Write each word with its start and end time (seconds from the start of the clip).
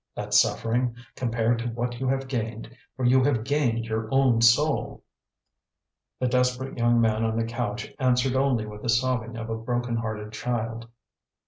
that 0.15 0.33
suffering 0.33 0.95
compared 1.15 1.59
to 1.59 1.67
what 1.67 1.99
you 1.99 2.07
have 2.07 2.27
gained, 2.27 2.75
for 2.95 3.05
you 3.05 3.23
have 3.23 3.43
gained 3.43 3.85
your 3.85 4.11
own 4.11 4.41
soul!" 4.41 5.03
The 6.19 6.27
desperate 6.27 6.75
young 6.75 6.99
man 6.99 7.23
on 7.23 7.35
the 7.37 7.43
couch 7.45 7.87
answered 7.99 8.35
only 8.35 8.65
with 8.65 8.81
the 8.81 8.89
sobbing 8.89 9.37
of 9.37 9.51
a 9.51 9.55
broken 9.57 9.97
hearted 9.97 10.31
child. 10.33 10.87